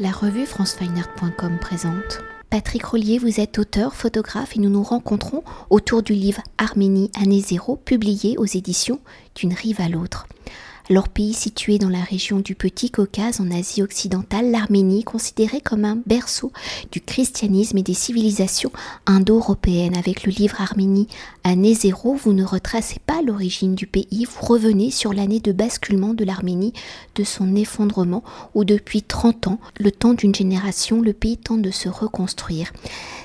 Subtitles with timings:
[0.00, 2.20] La revue francefineart.com présente.
[2.50, 7.40] Patrick Rollier, vous êtes auteur, photographe et nous nous rencontrons autour du livre Arménie année
[7.40, 9.00] zéro publié aux éditions
[9.34, 10.28] D'une rive à l'autre.
[10.90, 15.84] Leur pays situé dans la région du Petit Caucase en Asie occidentale, l'Arménie, considérée comme
[15.84, 16.50] un berceau
[16.90, 18.72] du christianisme et des civilisations
[19.04, 19.98] indo-européennes.
[19.98, 21.06] Avec le livre Arménie,
[21.44, 26.14] année zéro, vous ne retracez pas l'origine du pays, vous revenez sur l'année de basculement
[26.14, 26.72] de l'Arménie,
[27.16, 28.24] de son effondrement,
[28.54, 32.72] où depuis 30 ans, le temps d'une génération, le pays tente de se reconstruire.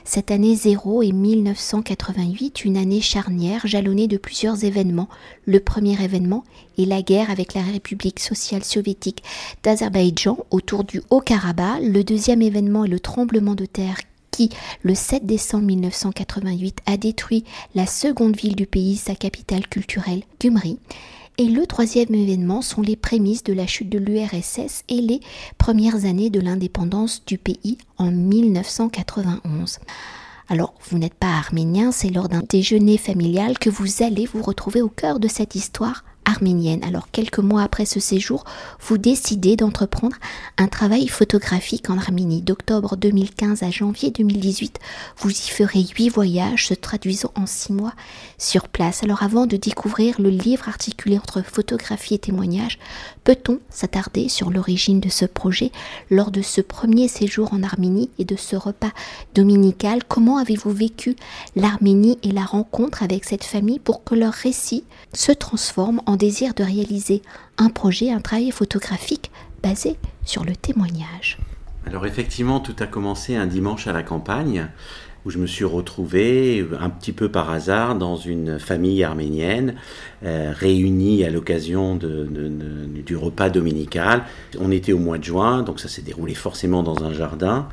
[0.04, 5.08] Cette année zéro est 1988, une année charnière jalonnée de plusieurs événements.
[5.46, 6.44] Le premier événement
[6.78, 9.24] est la guerre avec la République sociale soviétique
[9.64, 11.82] d'Azerbaïdjan autour du Haut-Karabakh.
[11.82, 13.98] Le deuxième événement est le tremblement de terre
[14.32, 14.50] qui,
[14.82, 17.44] le 7 décembre 1988, a détruit
[17.76, 20.80] la seconde ville du pays, sa capitale culturelle, Gumri.
[21.38, 25.20] Et le troisième événement sont les prémices de la chute de l'URSS et les
[25.58, 29.80] premières années de l'indépendance du pays en 1991.
[30.50, 34.82] Alors, vous n'êtes pas arménien, c'est lors d'un déjeuner familial que vous allez vous retrouver
[34.82, 36.84] au cœur de cette histoire arménienne.
[36.84, 38.44] Alors quelques mois après ce séjour,
[38.80, 40.16] vous décidez d'entreprendre
[40.58, 42.42] un travail photographique en Arménie.
[42.42, 44.80] D'octobre 2015 à janvier 2018,
[45.18, 47.94] vous y ferez huit voyages se traduisant en six mois
[48.38, 49.04] sur place.
[49.04, 52.80] Alors avant de découvrir le livre articulé entre photographie et témoignage,
[53.24, 55.72] peut-on s'attarder sur l'origine de ce projet
[56.10, 58.92] lors de ce premier séjour en Arménie et de ce repas
[59.36, 60.04] dominical?
[60.08, 61.16] Comment avez-vous vécu
[61.56, 66.54] l'Arménie et la rencontre avec cette famille pour que leur récit se transforme en désir
[66.54, 67.22] de réaliser
[67.58, 71.38] un projet, un travail photographique basé sur le témoignage.
[71.86, 74.70] Alors effectivement, tout a commencé un dimanche à la campagne
[75.26, 79.76] où je me suis retrouvé un petit peu par hasard dans une famille arménienne
[80.24, 84.24] euh, réunie à l'occasion du repas dominical.
[84.60, 87.70] On était au mois de juin, donc ça s'est déroulé forcément dans un jardin.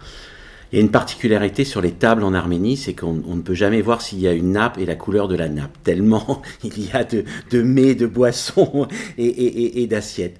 [0.72, 3.82] Il y a une particularité sur les tables en Arménie, c'est qu'on ne peut jamais
[3.82, 6.92] voir s'il y a une nappe et la couleur de la nappe, tellement il y
[6.92, 8.86] a de, mets, de boissons
[9.18, 10.38] et, d'assiettes.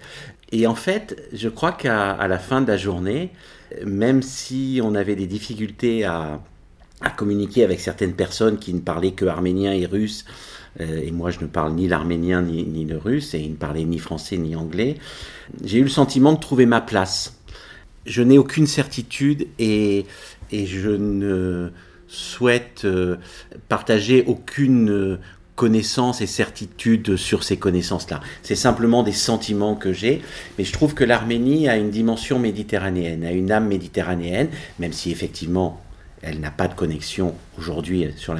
[0.53, 3.31] Et en fait, je crois qu'à la fin de la journée,
[3.85, 6.41] même si on avait des difficultés à,
[7.17, 10.27] communiquer avec certaines personnes qui ne parlaient que arménien et russe,
[10.81, 13.57] euh, et moi je ne parle ni l'arménien ni, ni, le russe, et ils ne
[13.57, 14.97] parlaient ni français ni anglais,
[15.65, 17.40] j'ai eu le sentiment de trouver ma place
[18.07, 20.07] je n'ai aucune certitude et,
[20.53, 21.71] je ne
[22.09, 23.17] souhaite euh,
[23.69, 25.19] partager aucune
[25.55, 28.21] connaissance et certitude sur ces connaissances-là.
[28.43, 30.23] C'est simplement des sentiments que j'ai,
[30.59, 35.13] mais je trouve que l'Arménie a une dimension méditerranéenne, a une âme méditerranéenne, même si
[35.13, 35.81] effectivement
[36.23, 38.35] elle n'a pas de connexion aujourd'hui sur,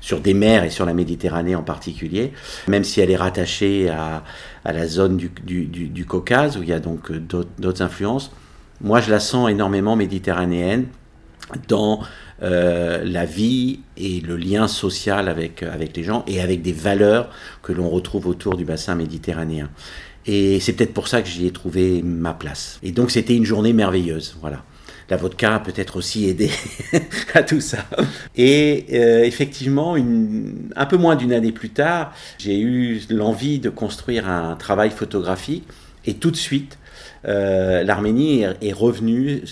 [0.00, 2.32] sur des mers et sur la Méditerranée en particulier,
[2.68, 4.22] même si elle est rattachée à,
[4.64, 5.30] la zone du,
[5.66, 7.18] du, Caucase, où il y a donc euh,
[7.58, 8.32] d'autres influences.
[8.80, 10.86] Moi, je la sens énormément méditerranéenne
[11.68, 12.02] dans
[12.42, 17.30] euh, la vie et le lien social avec, avec les gens et avec des valeurs
[17.62, 19.70] que l'on retrouve autour du bassin méditerranéen.
[20.26, 22.78] Et c'est peut-être pour ça que j'y ai trouvé ma place.
[22.82, 24.64] Et donc c'était une journée merveilleuse, voilà.
[25.08, 26.50] La vodka a peut-être aussi aidé
[27.34, 27.86] à tout ça.
[28.36, 34.28] Et euh, effectivement, un peu moins d'une année plus tard, j'ai eu l'envie de construire
[34.28, 35.62] un travail photographique.
[36.06, 36.76] Et tout de suite,
[37.26, 39.42] euh, l'Arménie est, revenue,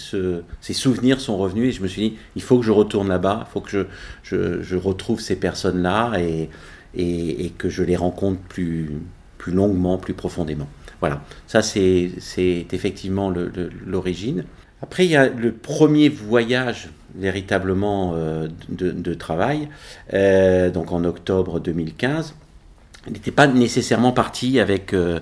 [0.60, 3.46] ses souvenirs sont revenus et je me suis dit, il faut que je retourne là-bas,
[3.48, 3.86] il faut que
[4.22, 6.48] je, retrouve ces personnes-là et,
[6.96, 8.90] et, que je les rencontre plus,
[9.38, 10.68] plus longuement, plus profondément.
[11.00, 12.12] Voilà, ça c'est
[12.72, 13.32] effectivement
[13.86, 14.44] l'origine.
[14.82, 19.68] Après, il y a le premier voyage véritablement euh, de, travail,
[20.12, 22.34] euh, donc en octobre 2015
[23.10, 24.94] n'était pas nécessairement parti avec.
[24.94, 25.20] Euh,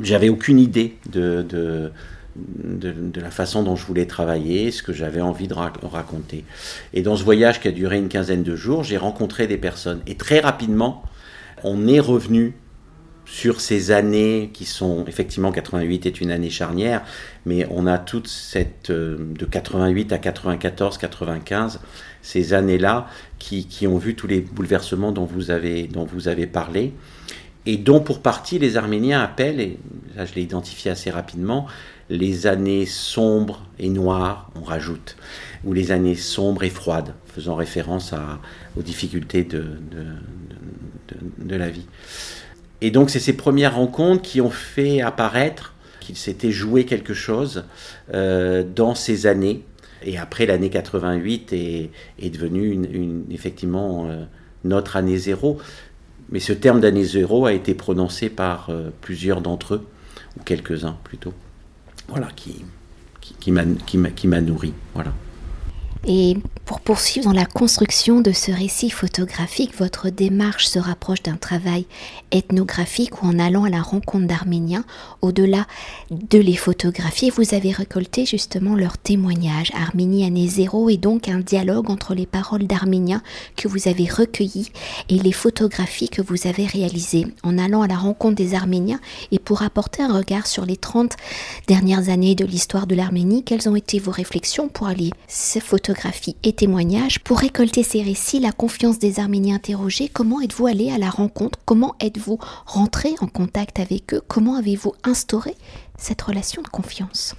[0.00, 1.92] j'avais aucune idée de, de,
[2.36, 6.44] de, la façon dont je voulais travailler, ce que j'avais envie de raconter.
[6.94, 10.00] Et dans ce voyage qui a duré une quinzaine de jours, j'ai rencontré des personnes.
[10.06, 11.02] Et très rapidement,
[11.64, 12.54] on est revenu
[13.28, 17.02] sur ces années qui sont effectivement 88 est une année charnière,
[17.44, 21.80] mais on a toute cette euh, de 88 à 94, 95
[22.22, 23.06] ces années-là
[23.38, 26.94] qui, qui, ont vu tous les bouleversements dont vous avez dont vous avez parlé
[27.68, 29.78] et dont pour partie les Arméniens appellent et
[30.16, 31.66] là je l'ai identifié assez rapidement
[32.08, 35.16] les années sombres et noires, on rajoute,
[35.64, 38.14] ou les années sombres et froides, faisant référence
[38.78, 39.66] aux difficultés de,
[41.50, 41.86] la vie.
[42.80, 47.64] Et donc c'est ces premières rencontres qui ont fait apparaître qu'il s'était joué quelque chose
[48.14, 49.64] euh, dans ces années.
[50.02, 54.24] Et après l'année 88 est, devenue effectivement euh,
[54.64, 55.58] notre année zéro.
[56.30, 59.86] Mais ce terme d'année zéro a été prononcé par euh, plusieurs d'entre eux,
[60.38, 61.32] ou quelques-uns plutôt,
[62.08, 62.64] voilà, qui,
[63.20, 64.72] qui, qui m'a nourri.
[64.94, 65.12] Voilà.
[66.06, 71.36] Et pour poursuivre dans la construction de ce récit photographique, votre démarche se rapproche d'un
[71.36, 71.86] travail
[72.30, 74.84] ethnographique où en allant à la rencontre d'Arméniens,
[75.22, 75.66] au-delà
[76.10, 79.72] de les photographier, vous avez récolté justement leurs témoignages.
[79.74, 83.22] Arménie année zéro est donc un dialogue entre les paroles d'Arméniens
[83.56, 84.70] que vous avez recueillies
[85.08, 87.26] et les photographies que vous avez réalisées.
[87.42, 89.00] En allant à la rencontre des Arméniens
[89.32, 91.16] et pour apporter un regard sur les 30
[91.66, 96.36] dernières années de l'histoire de l'Arménie, quelles ont été vos réflexions pour aller ces photographies
[96.42, 97.18] et témoignages.
[97.20, 101.58] Pour récolter ces récits, la confiance des Arméniens interrogés, comment êtes-vous allé à la rencontre?
[101.64, 104.20] Comment êtes-vous rentré en contact avec eux?
[104.28, 105.54] Comment avez-vous instauré
[105.96, 107.34] cette relation de confiance?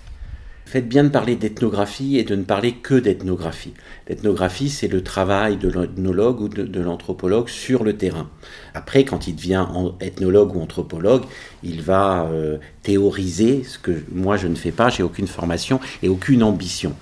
[0.69, 3.73] Faites bien de parler d'ethnographie et de ne parler que d'ethnographie.
[4.07, 8.29] L'ethnographie, c'est le travail de l'ethnologue ou de, l'anthropologue sur le terrain.
[8.75, 9.65] Après, quand il devient
[9.99, 11.23] ethnologue ou anthropologue,
[11.63, 16.07] il va euh, théoriser, ce que moi je ne fais pas, j'ai aucune formation et
[16.07, 16.93] aucune ambition.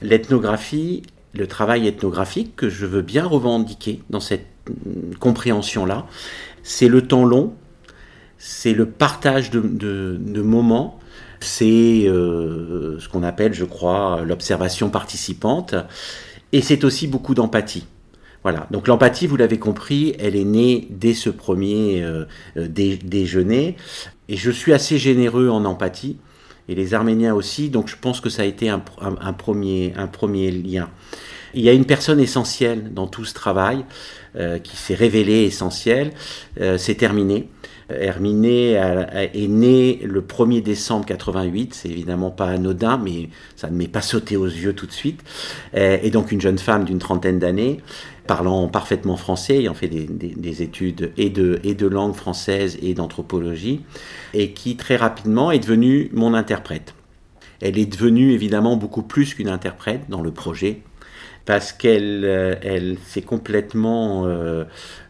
[0.00, 1.02] L'ethnographie,
[1.34, 6.06] le travail ethnographique que je veux bien revendiquer dans cette mm, compréhension-là,
[6.62, 7.52] c'est le temps long,
[8.38, 10.99] c'est le partage de, moments,
[11.40, 15.74] c'est euh, ce qu'on appelle, je crois, l'observation participante,
[16.52, 17.86] et c'est aussi beaucoup d'empathie.
[18.42, 22.24] Voilà, donc l'empathie, vous l'avez compris, elle est née dès ce premier euh,
[22.56, 23.76] euh, déjeuner,
[24.28, 26.16] et je suis assez généreux en empathie
[26.68, 27.68] et les Arméniens aussi.
[27.68, 30.88] Donc je pense que ça a été un, premier, un premier lien.
[31.52, 33.84] Il y a une personne essentielle dans tout ce travail
[34.62, 36.12] qui s'est révélée essentielle.
[36.76, 37.48] C'est terminé.
[37.98, 43.88] Herminé est né le 1er décembre 88, c'est évidemment pas anodin, mais ça ne m'est
[43.88, 45.22] pas sauté aux yeux tout de suite.
[45.74, 47.80] Euh, et donc une jeune femme d'une trentaine d'années,
[48.26, 53.80] parlant parfaitement français, ayant fait des, études et de, et de langue française et d'anthropologie,
[54.34, 56.94] et qui très rapidement est devenue mon interprète.
[57.60, 60.82] Elle est devenue évidemment beaucoup plus qu'une interprète dans le projet,
[61.50, 64.62] parce qu'elle euh, elle s'est complètement euh,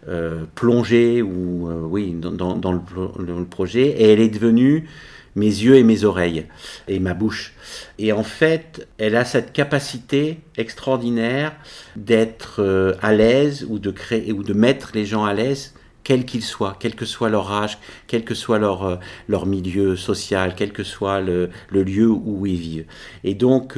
[0.08, 4.88] euh, plongée ou oui dans, le, projet et elle est devenue
[5.36, 6.46] mes yeux et mes oreilles
[6.88, 7.52] et ma bouche.
[7.98, 11.52] Et en fait, elle a cette capacité extraordinaire
[11.94, 16.42] d'être à l'aise ou de créer ou de mettre les gens à l'aise quels qu'ils
[16.42, 17.76] soient, quel que soit leur âge,
[18.06, 18.98] quel que soit leur,
[19.28, 22.86] leur milieu social, quel que soit le, le lieu où ils vivent.
[23.24, 23.76] Et donc,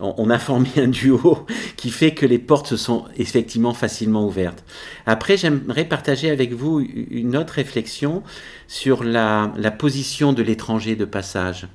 [0.00, 4.64] on a formé un duo qui fait que les portes se sont effectivement facilement ouvertes.
[5.06, 8.22] Après, j'aimerais partager avec vous une autre réflexion
[8.66, 11.68] sur la, position de l'étranger de passage.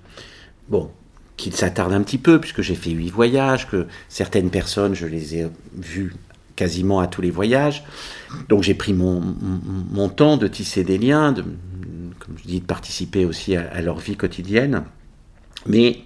[0.70, 0.90] Bon,
[1.38, 5.36] qu'il s'attarde un petit peu, puisque j'ai fait huit voyages, que certaines personnes, je les
[5.36, 6.14] ai vues
[6.56, 7.84] quasiment à tous les voyages.
[8.50, 13.56] Donc j'ai pris mon, temps de tisser des liens, comme je dis, de participer aussi
[13.56, 14.84] à leur vie quotidienne.
[15.68, 16.00] Mais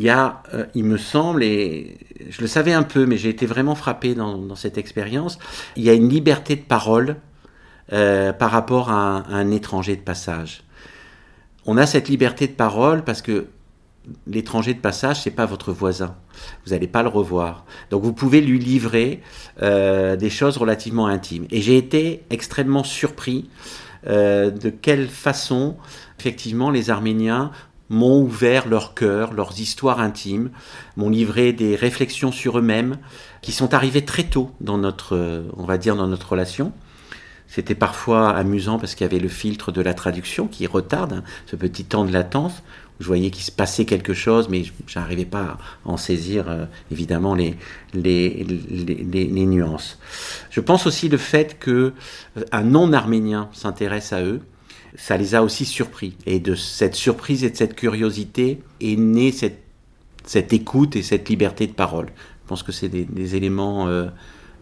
[0.00, 1.98] il y a, euh, il me semble, et
[2.30, 5.38] je le savais un peu, mais j'ai été vraiment frappé dans, cette expérience,
[5.76, 7.16] il y a une liberté de parole
[7.92, 10.62] euh, par rapport à un, étranger de passage.
[11.66, 13.48] On a cette liberté de parole parce que
[14.26, 16.16] l'étranger de passage, c'est pas votre voisin.
[16.64, 17.66] Vous n'allez pas le revoir.
[17.90, 19.20] Donc vous pouvez lui livrer
[19.60, 21.44] euh, des choses relativement intimes.
[21.50, 23.50] Et j'ai été extrêmement surpris
[24.06, 25.76] de quelle façon,
[26.18, 27.50] effectivement, les Arméniens
[27.90, 30.50] m'ont ouvert leur cœur, leurs histoires intimes,
[30.96, 32.96] m'ont livré des réflexions sur eux-mêmes
[33.42, 36.72] qui sont arrivées très tôt dans notre, on va dire, dans notre relation.
[37.50, 41.24] C'était parfois amusant parce qu'il y avait le filtre de la traduction qui retarde hein,
[41.46, 42.62] ce petit temps de latence.
[42.98, 46.48] Où je voyais qu'il se passait quelque chose, mais je n'arrivais pas à en saisir
[46.48, 47.56] euh, évidemment les
[47.92, 49.98] les, les, les, nuances.
[50.50, 51.92] Je pense aussi le fait que
[52.36, 54.42] euh, un non-arménien s'intéresse à eux,
[54.96, 56.16] ça les a aussi surpris.
[56.26, 61.66] Et de cette surprise et de cette curiosité est née cette, écoute et cette liberté
[61.66, 62.06] de parole.
[62.44, 64.08] Je pense que c'est des, éléments euh,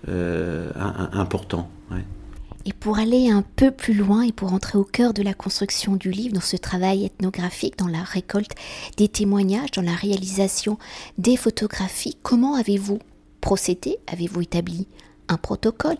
[0.08, 0.70] euh,
[1.12, 1.70] importants.
[2.64, 5.97] Et pour aller un peu plus loin et pour entrer au cœur de la construction
[5.97, 8.50] du livre, dans ce travail ethnographique, dans la récolte
[8.99, 10.76] des témoignages, dans la réalisation
[11.16, 12.99] des photographies, comment avez-vous
[13.40, 13.97] procédé?
[14.06, 14.87] Avez-vous établi
[15.28, 15.97] un protocole?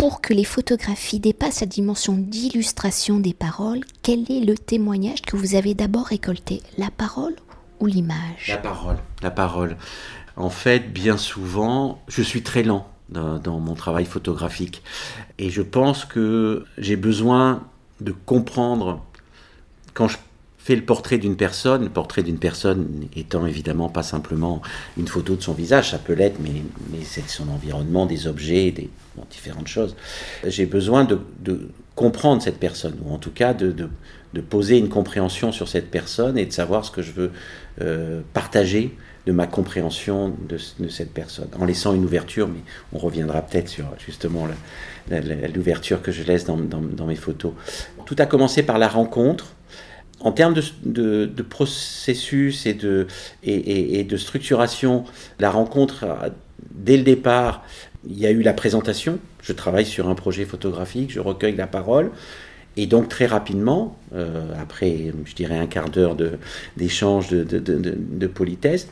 [0.00, 5.36] Pour que les photographies dépassent la dimension d'illustration des paroles, quel est le témoignage que
[5.36, 7.34] vous avez d'abord récolté La parole
[7.80, 8.48] ou l'image?
[8.48, 9.76] La parole, la parole.
[10.36, 14.82] En fait, bien souvent, je suis très lent dans, mon travail photographique.
[15.36, 17.62] Et je pense que j'ai besoin
[18.00, 19.04] de comprendre,
[19.92, 20.16] quand je
[20.62, 24.60] fait le portrait d'une personne, le portrait d'une personne étant évidemment pas simplement
[24.98, 26.62] une photo de son visage, ça peut l'être, mais,
[26.92, 28.90] mais c'est son environnement, des objets, des
[29.30, 29.96] différentes choses.
[30.46, 31.18] J'ai besoin de,
[31.96, 33.88] comprendre cette personne, ou en tout cas de,
[34.48, 37.30] poser une compréhension sur cette personne et de savoir ce que je veux
[37.80, 40.56] euh, partager de ma compréhension de,
[40.88, 42.60] cette personne, en laissant une ouverture, mais
[42.92, 44.46] on reviendra peut-être sur justement
[45.54, 46.56] l'ouverture que je laisse dans,
[47.06, 47.52] mes photos.
[48.06, 49.54] Tout a commencé par la rencontre.
[50.20, 55.04] En termes de, processus et de, structuration,
[55.38, 56.06] la rencontre,
[56.72, 57.64] dès le départ,
[58.08, 59.18] il y a eu la présentation.
[59.42, 62.10] Je travaille sur un projet photographique, je recueille la parole.
[62.76, 66.16] Et donc très rapidement, euh, après je dirais un quart d'heure
[66.76, 68.88] d'échange de, politesse,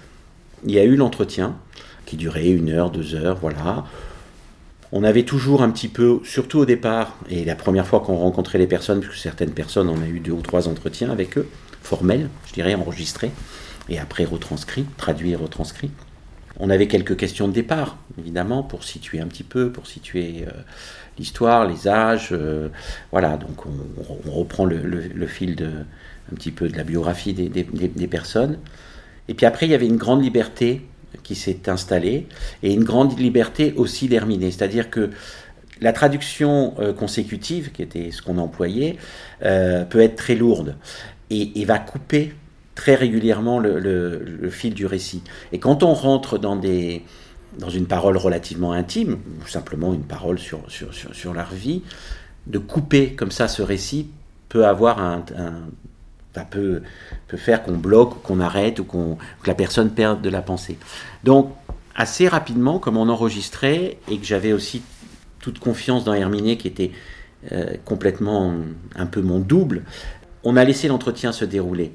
[0.65, 1.57] il y a eu l'entretien
[2.05, 3.85] qui durait une heure, deux heures, voilà.
[4.91, 8.59] On avait toujours un petit peu, surtout au départ, et la première fois qu'on rencontrait
[8.59, 11.47] les personnes, puisque certaines personnes, on a eu deux ou trois entretiens avec eux,
[11.83, 13.31] formels, je dirais, enregistrés,
[13.91, 15.91] et après retranscrits, traduits et retranscrits.
[16.59, 20.51] On avait quelques questions de départ, évidemment, pour situer un petit peu, pour situer euh,
[21.19, 22.31] l'histoire, les âges.
[22.33, 22.69] Euh,
[23.13, 28.59] voilà, donc on, reprend le, fil de, un petit peu de la biographie des personnes.
[29.29, 30.83] Et puis après, il y avait une grande liberté
[31.29, 32.27] qui s'est installée
[32.63, 34.51] et une grande liberté aussi d'herminer.
[34.51, 35.11] C'est-à-dire que
[35.83, 38.97] la traduction euh, consécutive, qui était ce qu'on employait,
[39.45, 40.77] euh, peut être très lourde
[41.29, 42.33] et, va couper
[42.75, 45.23] très régulièrement le, fil du récit.
[45.53, 47.03] Et quand on rentre dans, des,
[47.59, 51.83] dans une parole relativement intime, ou simplement une parole sur, sur, sur, leur vie,
[52.47, 54.09] de couper comme ça ce récit
[54.49, 55.23] peut avoir un,
[56.33, 56.83] peut,
[57.27, 60.79] peut faire qu'on bloque, qu'on arrête ou qu'on, que la personne perde de la pensée.
[61.25, 61.53] Donc,
[61.95, 64.83] assez rapidement, comme on enregistrait et que j'avais aussi
[65.41, 66.93] toute confiance dans Herminé qui était
[67.53, 68.55] euh, complètement
[68.97, 69.83] un peu mon double,
[70.45, 71.93] on a laissé l'entretien se dérouler.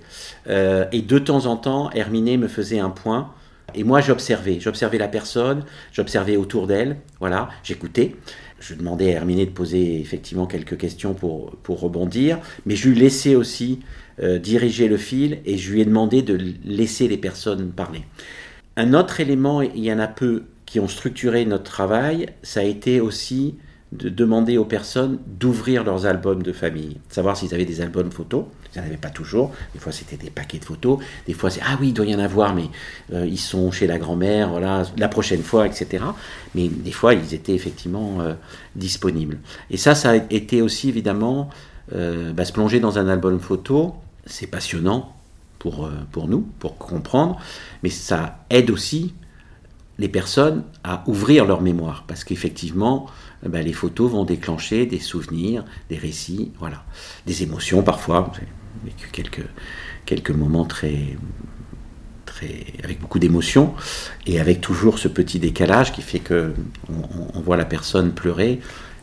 [0.47, 3.31] Euh, et de temps en temps, Herminé me faisait un point.
[3.75, 4.59] Et moi, j'observais.
[4.59, 8.15] J'observais la personne, j'observais autour d'elle, voilà, j'écoutais.
[8.59, 12.97] Je demandais à Herminé de poser effectivement quelques questions pour, pour rebondir, mais je lui
[12.97, 13.79] laissais aussi
[14.21, 18.03] euh, diriger le fil et je lui ai demandé de laisser les personnes parler.
[18.75, 22.63] Un autre élément, il y en a peu qui ont structuré notre travail, ça a
[22.63, 23.55] été aussi
[23.91, 28.45] de demander aux personnes d'ouvrir leurs albums de famille, savoir s'ils avaient des albums photos.
[28.75, 29.51] Ils n'en avaient pas toujours.
[29.73, 30.97] Des fois, c'était des paquets de photos.
[31.27, 32.69] Des fois, c'est ah oui, il doit y en avoir, mais
[33.13, 36.03] euh, ils sont chez la grand-mère, voilà, la prochaine fois, etc.
[36.55, 38.33] Mais des fois, ils étaient effectivement euh,
[38.75, 39.37] disponibles.
[39.69, 41.49] Et ça, ça a été aussi évidemment
[41.91, 43.93] bah, se plonger dans un album photo
[44.25, 45.15] c'est passionnant
[45.59, 47.39] pour, euh, pour nous, pour comprendre,
[47.83, 49.13] mais ça aide aussi
[49.99, 53.07] les personnes à ouvrir leur mémoire, parce qu'effectivement,
[53.45, 56.83] eh ben, les photos vont déclencher des souvenirs, des récits, voilà,
[57.27, 58.31] des émotions parfois.
[58.85, 59.45] J'ai quelques,
[60.05, 61.15] quelques moments très,
[62.25, 63.73] très, avec beaucoup d'émotions,
[64.25, 66.53] et avec toujours ce petit décalage qui fait que
[66.89, 68.61] on, voit la personne pleurer,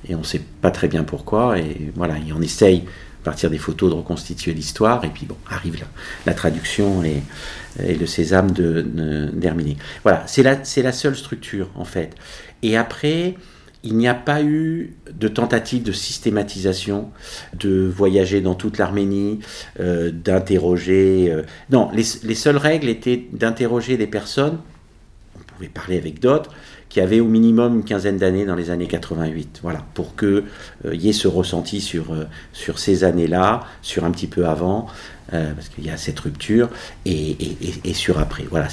[0.08, 2.84] et on ne sait pas très bien pourquoi, et voilà, et on essaye
[3.22, 5.84] partir des photos, de reconstituer l'histoire, et puis bon, arrive
[6.26, 7.22] la, traduction et,
[7.78, 9.74] le sésame d'Herminé.
[9.74, 12.14] De, voilà, c'est la, la seule structure en fait.
[12.62, 13.34] Et après,
[13.82, 17.10] il n'y a pas eu de tentative de systématisation,
[17.54, 19.40] de voyager dans toute l'Arménie,
[19.80, 21.28] euh, d'interroger.
[21.30, 24.58] Euh, non, les, les, seules règles étaient d'interroger des personnes,
[25.38, 26.50] on pouvait parler avec d'autres,
[26.90, 29.60] qui avait au minimum une quinzaine d'années dans les années 88.
[29.62, 30.42] Voilà, pour qu'il
[30.84, 34.88] euh, y ait ce ressenti sur, euh, sur ces années-là, sur un petit peu avant,
[35.32, 36.68] euh, parce qu'il y a cette rupture,
[37.04, 37.36] et,
[37.94, 38.44] sur après.
[38.50, 38.68] Voilà.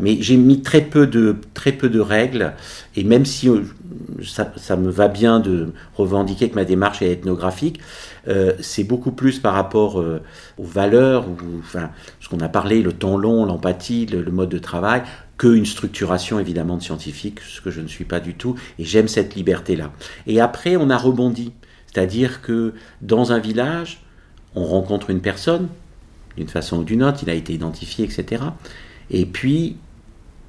[0.00, 2.52] Mais j'ai mis très peu, de, très peu de règles,
[2.96, 3.48] et même si
[4.24, 7.80] ça, ça, me va bien de revendiquer que ma démarche est ethnographique,
[8.60, 11.26] c'est beaucoup plus par rapport aux valeurs,
[11.58, 15.02] enfin, ce qu'on a parlé, le temps long, l'empathie, le mode de travail,
[15.42, 19.08] qu'une structuration évidemment de scientifique, ce que je ne suis pas du tout, et j'aime
[19.08, 19.90] cette liberté-là.
[20.28, 21.52] Et après, on a rebondi,
[21.86, 24.04] c'est-à-dire que dans un village,
[24.54, 25.68] on rencontre une personne,
[26.36, 28.42] d'une façon ou d'une autre, il a été identifié, etc.
[29.10, 29.76] Et puis,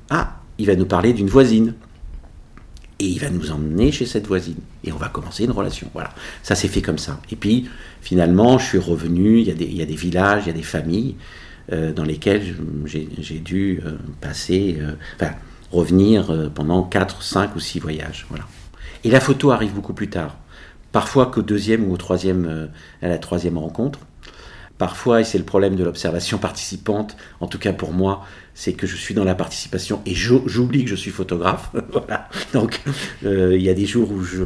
[0.09, 1.73] ah, il va nous parler d'une voisine.
[2.99, 4.59] Et il va nous emmener chez cette voisine.
[4.83, 5.89] Et on va commencer une relation.
[5.93, 6.11] Voilà.
[6.41, 7.19] Ça s'est fait comme ça.
[7.31, 7.67] Et puis,
[8.01, 11.15] finalement, je suis revenu, il y a des, villages, il y a des familles.
[11.71, 15.27] Euh, dans lesquels j'ai dû euh, passer, euh,
[15.71, 18.25] revenir pendant 4, 5 ou 6 voyages.
[18.29, 18.45] Voilà.
[19.05, 20.35] Et la photo arrive beaucoup plus tard.
[20.93, 22.69] Parfois qu'au deuxième ou au troisième,
[23.01, 23.99] à la troisième rencontre.
[24.77, 28.87] Parfois, et c'est le problème de l'observation participante, en tout cas pour moi, c'est que
[28.87, 31.71] je suis dans la participation et j'oublie que je suis photographe.
[31.91, 32.29] voilà.
[32.53, 32.81] Donc,
[33.23, 34.45] il y a des jours où je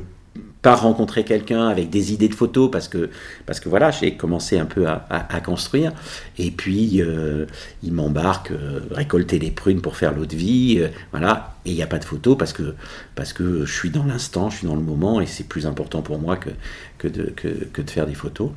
[0.61, 3.09] par rencontrer quelqu'un avec des idées de photos parce que
[3.45, 5.91] parce que voilà j'ai commencé un peu à, construire.
[6.37, 7.45] Et puis euh,
[7.83, 11.55] il m'embarque euh, récolter les prunes pour faire l'eau de vie euh, voilà.
[11.65, 12.75] Et il n'y a pas de photos parce que
[13.15, 16.01] parce que je suis dans l'instant je suis dans le moment et c'est plus important
[16.01, 16.49] pour moi que
[16.97, 18.51] que de, que, de faire des photos.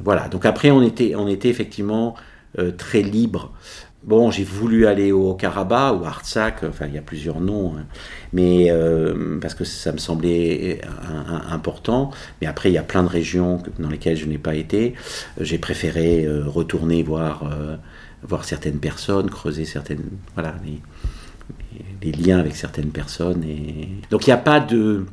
[0.00, 0.28] Voilà.
[0.28, 2.14] Donc après on était on était effectivement
[2.76, 3.50] très libre
[4.04, 7.84] Bon, j'ai voulu aller au Karabakh ou Artsakh, enfin il y a plusieurs noms, hein.
[8.32, 10.80] mais euh, parce que ça me semblait
[11.48, 12.10] important.
[12.40, 14.94] Mais après, il y a plein de régions dans lesquelles je n'ai pas été.
[15.40, 17.76] J'ai préféré euh, retourner voir, euh,
[18.24, 20.80] voir certaines personnes, creuser certaines, voilà, les,
[22.02, 23.44] les liens avec certaines personnes.
[23.44, 23.88] Et...
[24.10, 25.06] Donc il n'y a pas de,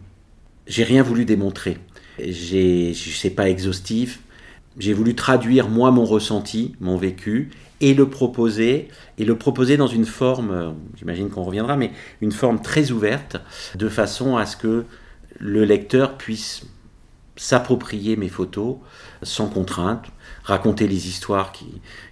[0.69, 1.77] j'ai rien voulu démontrer.
[2.23, 4.21] J'ai, sais pas exhaustif.
[4.77, 7.49] J'ai voulu traduire moi mon ressenti, mon vécu,
[7.81, 12.31] et le proposer, et le proposer dans une forme, euh, j'imagine qu'on reviendra, mais une
[12.31, 13.37] forme très ouverte,
[13.75, 14.85] de façon à ce que
[15.39, 16.63] le lecteur puisse
[17.35, 18.75] s'approprier mes photos
[19.23, 20.05] sans contrainte,
[20.43, 21.53] raconter les histoires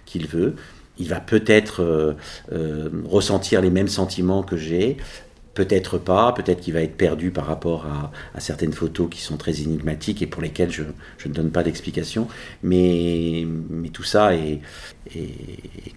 [0.06, 0.54] qu'il veut.
[0.96, 2.14] Il va peut-être euh,
[2.52, 4.96] euh, ressentir les mêmes sentiments que j'ai,
[5.58, 9.60] Peut-être pas, peut-être qu'il va être perdu par rapport à, certaines photos qui sont très
[9.60, 10.84] énigmatiques et pour lesquelles je,
[11.26, 12.28] ne donne pas d'explication,
[12.62, 13.44] mais,
[13.92, 14.60] tout ça est,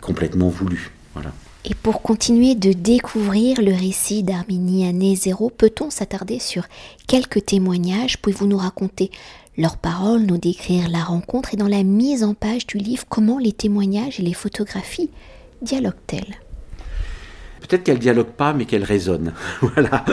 [0.02, 0.90] complètement voulu.
[1.14, 1.32] Voilà.
[1.64, 6.64] Et pour continuer de découvrir le récit d'Arminie Année Zéro, peut-on s'attarder sur
[7.06, 8.18] quelques témoignages?
[8.18, 9.12] Pouvez-vous nous raconter
[9.60, 13.38] leurs paroles, nous décrire la rencontre et dans la mise en page du livre, comment
[13.38, 15.12] les témoignages et les photographies
[15.62, 16.40] dialoguent-elles?
[17.62, 19.34] Peut-être qu'elle dialogue pas, mais qu'elle résonne.
[19.62, 20.04] voilà.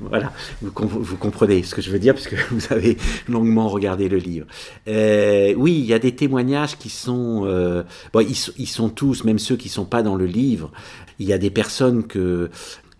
[0.00, 0.32] voilà.
[0.60, 2.96] Vous, comprenez ce que je veux dire, puisque vous avez
[3.28, 4.46] longuement regardé le livre.
[4.88, 7.44] Euh, oui, il y a des témoignages qui sont...
[7.46, 7.82] Euh,
[8.12, 10.70] bon, ils, ils, sont tous, même ceux qui sont pas dans le livre.
[11.18, 12.50] Il y a des personnes que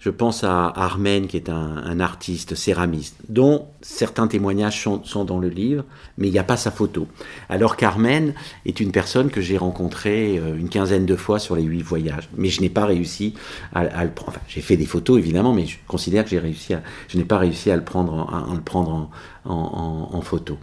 [0.07, 5.49] je pense à Armen, qui est un, artiste céramiste, dont certains témoignages sont, dans le
[5.49, 5.83] livre,
[6.17, 7.09] mais il n'y a pas sa photo.
[7.49, 8.33] Alors qu'Armen
[8.67, 12.29] est une personne que j'ai rencontrée euh, une quinzaine de fois sur les huit voyages,
[12.37, 13.35] mais je n'ai pas réussi
[13.75, 14.39] à, le prendre.
[14.47, 17.39] J'ai fait des photos évidemment, mais je considère que j'ai réussi à, je n'ai pas
[17.39, 19.11] réussi à le prendre
[19.45, 20.57] en, photo.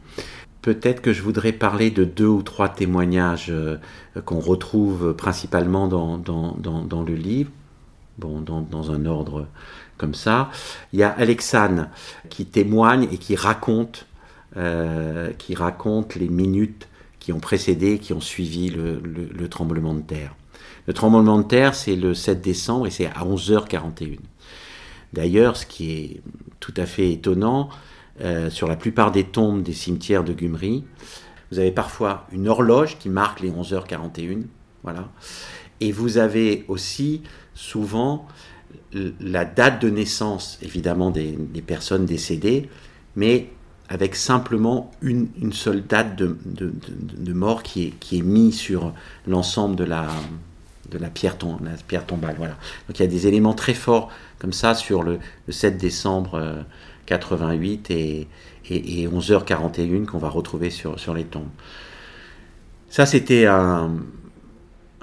[0.62, 3.76] Peut-être que je voudrais parler de deux ou trois témoignages euh,
[4.24, 7.50] qu'on retrouve principalement dans le livre
[8.18, 9.48] bon, dans, un ordre
[9.98, 10.50] comme ça.
[10.92, 11.88] Il y a Alexandre
[12.30, 14.08] qui témoigne et qui raconte,
[14.58, 16.88] euh, qui raconte les minutes
[17.20, 20.36] qui ont précédé, qui ont suivi le, tremblement de terre.
[20.88, 24.20] Le tremblement de terre, c'est le 7 décembre et c'est à 11h41.
[25.14, 26.22] D'ailleurs, ce qui est
[26.60, 27.70] tout à fait étonnant,
[28.22, 30.84] euh, sur la plupart des tombes des cimetières de Gumri,
[31.52, 34.44] vous avez parfois une horloge qui marque les 11h41.
[34.84, 35.10] Voilà.
[35.80, 37.22] Et vous avez aussi
[37.56, 38.28] souvent
[39.20, 42.70] la date de naissance, évidemment, des, personnes décédées,
[43.16, 43.50] mais
[43.90, 48.94] avec simplement une, seule date de, mort qui est, qui est mise sur
[49.28, 50.08] l'ensemble de la,
[50.90, 52.36] de la pierre, la pierre tombale.
[52.38, 52.58] Voilà.
[52.88, 56.66] Donc il y a des éléments très forts comme ça sur le, 7 décembre
[57.06, 58.28] 88 euh, et,
[58.70, 61.50] et, 11h41 qu'on va retrouver sur, sur les tombes.
[62.90, 63.92] Ça, c'était un,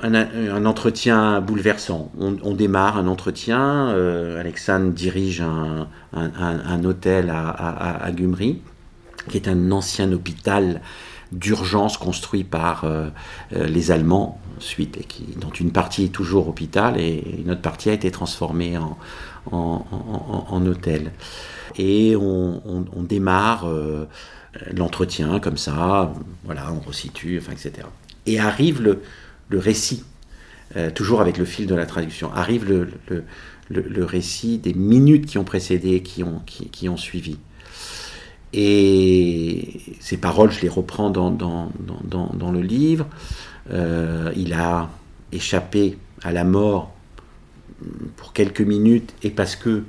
[0.03, 2.11] un, entretien bouleversant.
[2.19, 3.89] On, démarre un entretien.
[3.91, 7.49] Euh, Alexandre dirige un, hôtel à,
[8.05, 8.61] à, Gumri,
[9.29, 10.81] qui est un ancien hôpital
[11.33, 13.09] d'urgence construit par euh,
[13.53, 17.63] euh, les Allemands, suite, et qui, dont une partie est toujours hôpital et une autre
[17.63, 18.97] partie a été transformée en,
[19.53, 21.13] en, hôtel.
[21.79, 23.67] Et on, démarre
[24.75, 26.13] l'entretien comme ça,
[26.45, 27.87] voilà, on resitue, enfin, etc.
[28.27, 29.01] Et arrive le,
[29.51, 30.05] le récit,
[30.77, 35.45] euh, toujours avec le fil de la traduction, arrive le, récit des minutes qui ont
[35.45, 37.37] précédé, qui ont, qui, ont suivi.
[38.53, 41.71] Et ces paroles, je les reprends dans,
[42.53, 43.07] le livre.
[43.73, 44.91] Euh, il a
[45.33, 46.93] échappé à la mort
[48.17, 49.85] pour quelques minutes et parce que,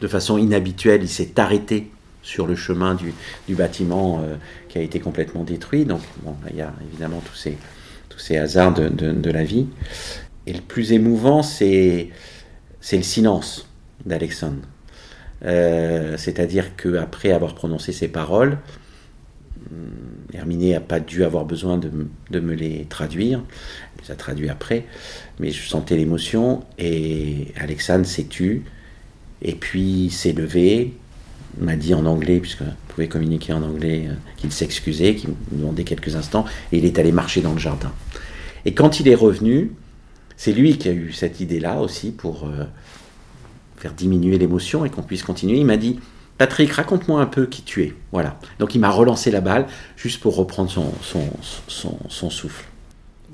[0.00, 1.90] de façon inhabituelle, il s'est arrêté
[2.22, 3.12] sur le chemin du,
[3.48, 4.36] du bâtiment euh,
[4.68, 5.84] qui a été complètement détruit.
[5.84, 7.58] Donc, bon, il y a évidemment tous ces,
[8.20, 9.66] ces hasards de, la vie.
[10.46, 12.10] Et le plus émouvant, c'est
[12.92, 13.68] le silence
[14.04, 14.62] d'Alexandre.
[15.44, 18.58] Euh, c'est-à-dire qu'après avoir prononcé ces paroles,
[19.70, 19.90] hum,
[20.34, 23.42] Herminé n'a pas dû avoir besoin de, me les traduire.
[23.96, 24.84] Elle les a traduits après,
[25.38, 28.64] mais je sentais l'émotion et Alexandre s'est tu
[29.42, 30.94] et puis s'est levé,
[31.58, 35.84] m'a dit en anglais, puisque pouvez communiquer en anglais, euh, qu'il s'excusait, qu'il me demandait
[35.84, 37.92] quelques instants, et il est allé marcher dans le jardin.
[38.64, 39.72] Et quand il est revenu,
[40.36, 42.64] c'est lui qui a eu cette idée-là aussi pour euh,
[43.76, 45.58] faire diminuer l'émotion et qu'on puisse continuer.
[45.58, 45.98] Il m'a dit
[46.38, 47.94] Patrick, raconte-moi un peu qui tu es.
[48.12, 48.38] Voilà.
[48.58, 52.64] Donc il m'a relancé la balle juste pour reprendre son, son, son, souffle.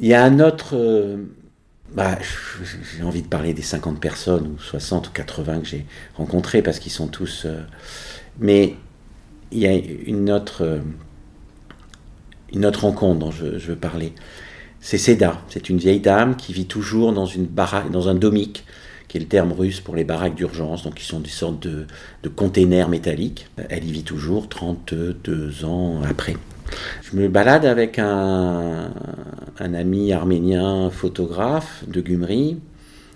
[0.01, 0.75] Il y a un autre...
[0.75, 1.19] Euh,
[1.94, 2.18] bah,
[2.96, 6.79] j'ai envie de parler des 50 personnes, ou 60 ou 80 que j'ai rencontrées, parce
[6.79, 7.44] qu'ils sont tous...
[7.46, 7.62] Euh,
[8.38, 8.75] mais
[9.53, 10.81] il y a une autre, euh,
[12.53, 14.12] une autre rencontre dont je, veux parler.
[14.81, 15.40] C'est Seda.
[15.49, 18.64] C'est une vieille dame qui vit toujours dans une baraque, dans un domique
[19.09, 21.87] qui est le terme russe pour les baraques d'urgence, donc qui sont des sortes de,
[22.25, 23.46] de containers métalliques.
[23.68, 26.37] Elle y vit toujours 32 ans après.
[27.03, 28.91] Je me balade avec un,
[29.59, 32.59] ami arménien photographe de Gumri.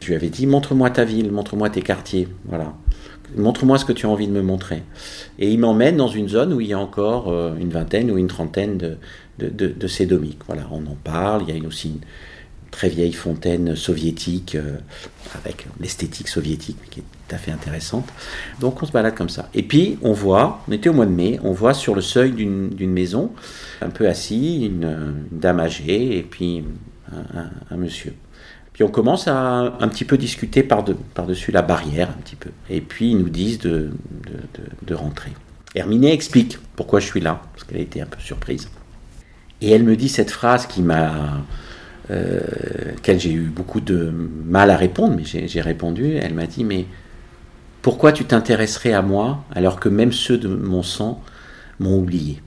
[0.00, 2.74] Je lui avais dit montre-moi ta ville, montre-moi tes quartiers, voilà.
[3.36, 4.82] Montre-moi ce que tu as envie de me montrer.
[5.38, 8.18] Et il m'emmène dans une zone où il y a encore euh, une vingtaine ou
[8.18, 8.98] une trentaine de,
[9.38, 9.74] de.
[10.46, 11.44] Voilà, on en parle.
[11.46, 12.00] Il y a aussi une,
[12.70, 14.78] très vieille fontaine soviétique, euh,
[15.34, 18.08] avec l'esthétique soviétique, qui est tout à fait intéressante.
[18.60, 19.48] Donc on se balade comme ça.
[19.54, 22.32] Et puis on voit, on était au mois de mai, on voit sur le seuil
[22.32, 23.32] d'une maison,
[23.80, 26.64] un peu assis, une, dame âgée et puis
[27.70, 28.14] un, monsieur.
[28.72, 32.50] Puis on commence à un petit peu discuter par-dessus la barrière, un petit peu.
[32.68, 33.90] Et puis ils nous disent de,
[34.24, 35.32] de, de rentrer.
[35.74, 38.68] Herminé explique pourquoi je suis là, parce qu'elle a été un peu surprise.
[39.60, 41.42] Et elle me dit cette phrase qui m'a
[42.10, 42.40] euh,
[43.02, 44.12] qu'elle j'ai eu beaucoup de
[44.44, 46.16] mal à répondre, mais j'ai répondu.
[46.16, 46.86] Elle m'a dit, mais
[47.82, 51.22] pourquoi tu t'intéresserais à moi alors que même ceux de mon sang
[51.78, 52.42] m'ont oublié?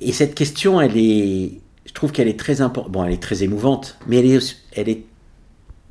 [0.00, 2.92] Et cette question, elle est, je trouve qu'elle est très importante.
[2.92, 5.04] Bon, elle est très émouvante, mais elle est, elle est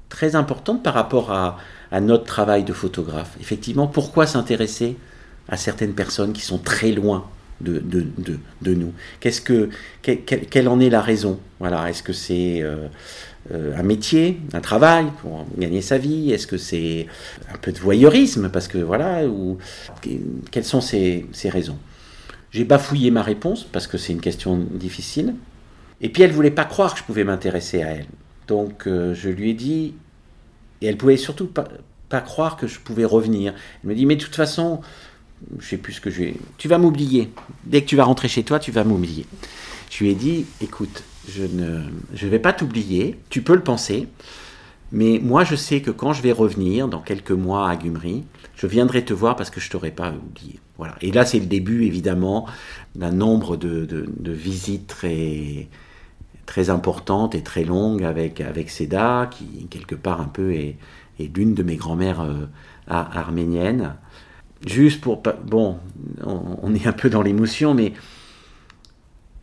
[0.09, 1.57] très importante par rapport à,
[1.91, 3.37] à notre travail de photographe.
[3.39, 4.97] Effectivement, pourquoi s'intéresser
[5.49, 7.25] à certaines personnes qui sont très loin
[7.61, 8.05] de, de,
[8.61, 9.69] de, nous Qu'est-ce que,
[10.01, 11.39] quelle, en est la raison?
[11.59, 12.87] Voilà, est-ce que c'est euh,
[13.51, 16.31] euh, un métier, un travail pour gagner sa vie?
[16.31, 17.07] Est-ce que c'est
[17.53, 18.49] un peu de voyeurisme?
[18.49, 19.57] Parce que voilà, ou
[20.51, 21.77] quelles sont ces, ces raisons?
[22.51, 25.35] J'ai bafouillé ma réponse parce que c'est une question difficile.
[26.01, 28.07] Et puis elle voulait pas croire que je pouvais m'intéresser à elle.
[28.47, 29.95] Donc euh, je lui ai dit,
[30.81, 31.67] et elle pouvait surtout pas,
[32.09, 33.53] pas croire que je pouvais revenir.
[33.83, 34.81] Elle me dit, mais de toute façon,
[35.59, 36.33] je sais plus ce que je vais.
[36.57, 37.31] Tu vas m'oublier.
[37.65, 39.25] Dès que tu vas rentrer chez toi, tu vas m'oublier.
[39.89, 44.07] Je lui ai dit, écoute, je ne je vais pas t'oublier, tu peux le penser,
[44.91, 48.23] mais moi je sais que quand je vais revenir dans quelques mois à Gumri,
[48.55, 50.59] je viendrai te voir parce que je t'aurai pas oublié.
[50.77, 50.95] Voilà.
[51.01, 52.47] Et là c'est le début évidemment
[52.95, 55.67] d'un nombre de, de, visites très
[56.45, 60.77] très importantes et très longues avec avec Seda qui quelque part un peu est,
[61.19, 62.45] est l'une de mes grand-mères euh,
[62.87, 63.95] arméniennes
[64.65, 65.21] juste pour...
[65.45, 65.77] Bon,
[66.23, 67.93] on, est un peu dans l'émotion, mais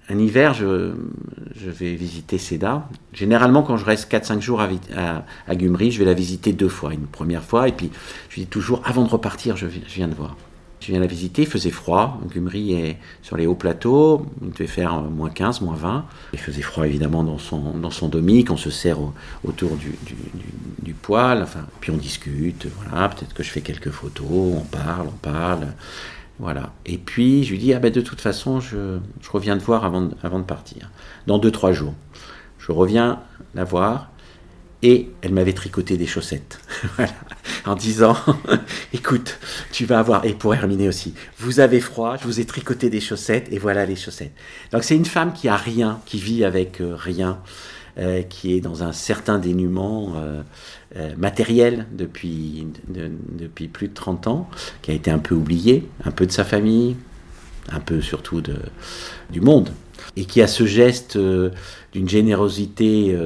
[0.09, 0.92] un hiver, je,
[1.57, 2.88] vais visiter Seda.
[3.12, 5.24] Généralement, quand je reste 4-5 jours à, à,
[5.59, 6.92] je vais la visiter deux fois.
[6.92, 7.90] Une première fois, et puis
[8.29, 10.37] je dis toujours, avant de repartir, je viens de voir.
[10.85, 12.20] Je viens la visiter, il faisait froid.
[12.31, 16.05] Gumri est sur les hauts plateaux, il devait faire euh, moins 15, moins 20.
[16.35, 18.99] Il faisait froid évidemment dans son, dans son on se sert
[19.44, 19.94] autour du,
[20.83, 25.07] du, poêle, enfin, puis on discute, voilà, peut-être que je fais quelques photos, on parle,
[25.09, 25.68] on parle.
[26.38, 26.75] Voilà.
[26.85, 29.87] Et puis je lui dis, ah ben de toute façon, je, je reviens te voir
[29.87, 30.90] avant avant de partir,
[31.27, 31.94] dans 2-3 jours.
[32.59, 33.20] Je reviens
[33.55, 34.11] la voir,
[34.85, 36.61] et elle m'avait tricoté des chaussettes.
[37.66, 38.14] En disant,
[38.92, 39.38] écoute,
[39.73, 43.01] tu vas avoir, et pour Herminer aussi, vous avez froid, je vous ai tricoté des
[43.01, 44.33] chaussettes, et voilà les chaussettes.
[44.70, 47.38] Donc c'est une femme qui a rien, qui vit avec euh, rien,
[47.97, 50.42] euh, qui est dans un certain dénuement euh,
[51.16, 54.51] matériel depuis, depuis plus de 30 ans,
[54.83, 56.97] qui a été un peu oubliée, un peu de sa famille,
[57.70, 58.57] un peu surtout de,
[59.31, 59.70] du monde,
[60.16, 61.16] et qui a ce geste
[61.92, 63.16] d'une générosité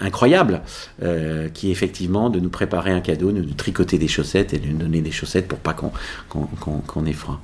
[0.00, 0.62] incroyable,
[1.02, 4.58] euh, qui est effectivement de nous préparer un cadeau, de nous tricoter des chaussettes et
[4.58, 7.40] de nous donner des chaussettes pour pas qu'on ait froid.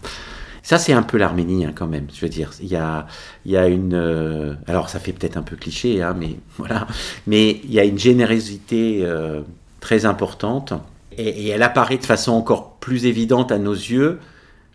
[0.65, 2.07] Ça, c'est un peu l'Arménie, hein, quand même.
[2.13, 3.07] Je veux dire, il y a,
[3.45, 3.93] y a une.
[3.93, 6.87] Euh, alors, ça fait peut-être un peu cliché, hein, mais voilà.
[7.27, 9.43] Mais il y a une générosité euh,
[9.81, 10.73] très importante.
[11.19, 14.19] Et, elle apparaît de façon encore plus évidente à nos yeux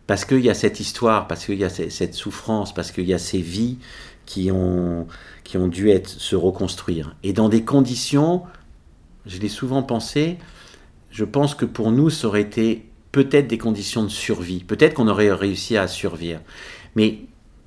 [0.06, 3.14] parce qu'il y a cette histoire, parce qu'il y a cette souffrance, parce qu'il y
[3.14, 3.78] a ces vies
[4.30, 5.08] qui ont,
[5.44, 7.16] qui ont dû se reconstruire.
[7.24, 8.44] Et dans des conditions,
[9.26, 10.38] je l'ai souvent pensé,
[11.10, 14.64] je pense que pour nous, ça aurait été peut-être des conditions de survie.
[14.64, 16.42] Peut-être qu'on aurait réussi à survivre.
[16.96, 17.22] Mais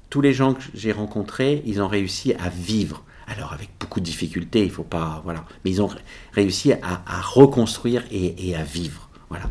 [0.09, 3.05] tous les gens que j'ai rencontrés, ils ont réussi à vivre.
[3.27, 5.45] Alors avec beaucoup de difficultés, il faut pas, voilà.
[5.65, 5.91] Mais ils ont
[6.33, 9.47] réussi à, reconstruire et, et, à vivre, voilà.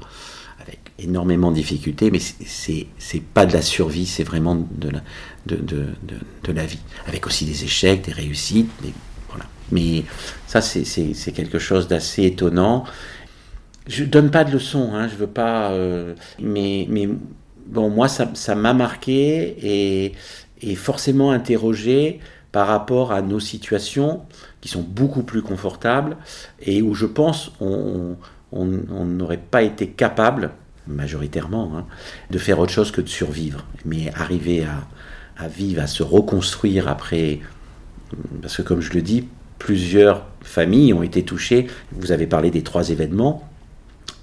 [0.62, 5.02] Avec énormément de difficultés, mais c'est pas de la survie, c'est vraiment de la,
[5.46, 5.88] de, de,
[6.44, 8.70] de, la vie, avec aussi des échecs, des réussites.
[9.30, 9.46] voilà.
[9.72, 10.04] Mais
[10.48, 12.84] ça, c'est quelque chose d'assez étonnant.
[13.88, 15.72] Je donne pas de leçons, hein, je veux pas.
[15.72, 17.10] Euh, mais, mais
[17.66, 20.14] bon, moi, ça m'a marqué et,
[20.62, 22.20] et, forcément interrogé
[22.52, 24.22] par rapport à nos situations
[24.60, 26.18] qui sont beaucoup plus confortables
[26.62, 28.18] et où je pense on
[28.54, 30.52] n'aurait pas été capable,
[30.88, 31.86] majoritairement, hein,
[32.30, 33.66] de faire autre chose que de survivre.
[33.86, 34.88] Mais arriver à,
[35.38, 37.40] à vivre, à se reconstruire après,
[38.42, 41.68] parce que comme je le dis, plusieurs familles ont été touchées.
[41.92, 43.48] Vous avez parlé des trois événements,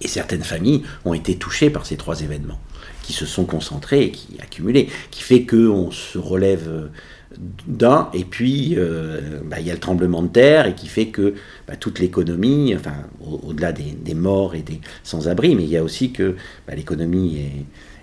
[0.01, 2.61] et certaines familles ont été touchées par ces trois événements,
[3.09, 6.91] qui se sont concentrés et qui accumulés, qui fait qu'on se relève
[7.67, 11.07] d'un, et puis euh, bah, il y a le tremblement de terre, et qui fait
[11.07, 11.33] que
[11.67, 12.97] bah, toute l'économie, enfin
[13.47, 17.39] au-delà des, morts et des sans-abri, mais il y a aussi que bah, l'économie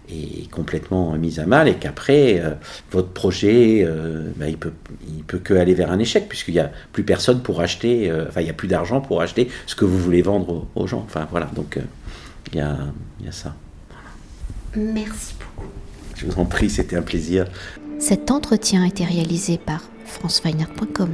[0.09, 2.55] est, complètement mise à mal et qu'après, euh,
[2.91, 4.73] votre projet, euh, il peut,
[5.07, 8.25] il peut que aller vers un échec puisqu'il n'y a plus personne pour acheter, euh,
[8.27, 11.03] enfin, il n'y a plus d'argent pour acheter ce que vous voulez vendre aux, gens.
[11.05, 11.79] Enfin, voilà, donc
[12.51, 12.77] il y, a,
[13.23, 13.55] y a ça.
[14.75, 15.69] Merci beaucoup.
[16.15, 17.45] Je vous en prie, c'était un plaisir.
[17.99, 21.09] Cet entretien a été réalisé par franceweiner.com.